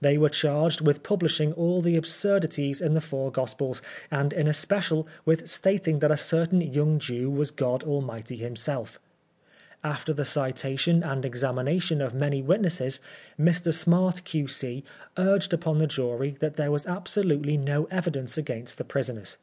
[0.00, 5.06] They were charged with publishing all the absurdities in the four gospels, and in especial
[5.24, 8.98] with stating that a certain young Jew was God Almighty himself.
[9.84, 12.98] After the citation and examination of many witnesses,
[13.38, 13.72] Mr.
[13.72, 14.82] Smart, Q.C.,
[15.16, 19.38] urged upon the jury that there was absolutely no evidence against the prisoners.